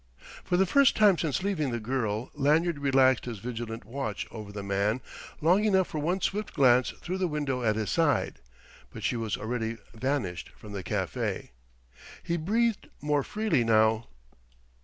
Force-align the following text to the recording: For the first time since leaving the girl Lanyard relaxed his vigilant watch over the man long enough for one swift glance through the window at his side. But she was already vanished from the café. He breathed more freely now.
For 0.43 0.57
the 0.57 0.65
first 0.65 0.95
time 0.95 1.19
since 1.19 1.43
leaving 1.43 1.69
the 1.69 1.79
girl 1.79 2.31
Lanyard 2.33 2.79
relaxed 2.79 3.25
his 3.25 3.37
vigilant 3.37 3.85
watch 3.85 4.25
over 4.31 4.51
the 4.51 4.63
man 4.63 4.99
long 5.41 5.63
enough 5.63 5.89
for 5.89 5.99
one 5.99 6.21
swift 6.21 6.55
glance 6.55 6.89
through 6.89 7.19
the 7.19 7.27
window 7.27 7.61
at 7.61 7.75
his 7.75 7.91
side. 7.91 8.39
But 8.91 9.03
she 9.03 9.15
was 9.15 9.37
already 9.37 9.77
vanished 9.93 10.49
from 10.57 10.71
the 10.71 10.83
café. 10.83 11.49
He 12.23 12.35
breathed 12.35 12.89
more 12.99 13.21
freely 13.21 13.63
now. 13.63 14.07